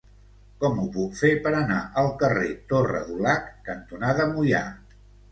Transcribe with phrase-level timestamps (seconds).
[0.61, 4.63] Com ho puc fer per anar al carrer Torre Dulac cantonada Moià?